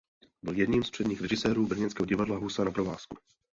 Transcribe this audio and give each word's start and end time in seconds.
Byl 0.43 0.55
jedním 0.57 0.83
z 0.83 0.89
předních 0.91 1.21
režisérů 1.21 1.67
brněnského 1.67 2.05
divadla 2.05 2.37
Husa 2.37 2.63
na 2.63 2.71
provázku. 2.71 3.17